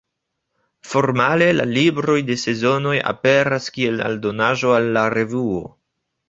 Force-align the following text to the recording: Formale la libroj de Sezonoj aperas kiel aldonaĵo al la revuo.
Formale 0.93 1.49
la 1.57 1.67
libroj 1.75 2.15
de 2.29 2.37
Sezonoj 2.45 2.95
aperas 3.11 3.69
kiel 3.77 4.03
aldonaĵo 4.07 4.75
al 4.79 4.91
la 4.99 5.05
revuo. 5.17 5.63